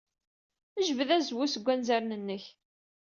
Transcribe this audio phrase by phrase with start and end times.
[0.87, 2.45] Jbed azwu seg wanzaren-nnek.